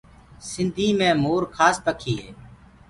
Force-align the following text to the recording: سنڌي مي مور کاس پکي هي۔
سنڌي 0.49 0.87
مي 0.99 1.09
مور 1.23 1.41
کاس 1.55 1.75
پکي 1.85 2.13
هي۔ 2.23 2.29